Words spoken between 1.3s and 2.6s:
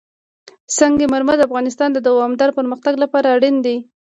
د افغانستان د دوامداره